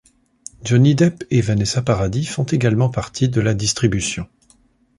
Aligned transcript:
Johnny 0.63 0.95
Depp 0.95 1.25
et 1.29 1.41
Vanessa 1.41 1.83
Paradis 1.83 2.25
font 2.25 2.43
également 2.45 2.89
partie 2.89 3.29
de 3.29 3.39
la 3.39 3.53
distribution. 3.53 4.27